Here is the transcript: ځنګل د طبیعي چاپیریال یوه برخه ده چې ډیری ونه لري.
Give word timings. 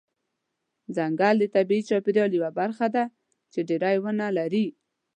ځنګل 0.95 1.35
د 1.39 1.43
طبیعي 1.55 1.83
چاپیریال 1.89 2.31
یوه 2.37 2.49
برخه 2.59 2.87
ده 2.95 3.03
چې 3.51 3.59
ډیری 3.69 3.97
ونه 3.99 4.27
لري. 4.37 4.65